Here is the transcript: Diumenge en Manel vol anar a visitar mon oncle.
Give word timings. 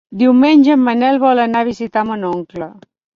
Diumenge 0.19 0.69
en 0.75 0.79
Manel 0.85 1.19
vol 1.23 1.41
anar 1.43 1.61
a 1.65 1.67
visitar 1.67 2.05
mon 2.09 2.25
oncle. 2.31 2.71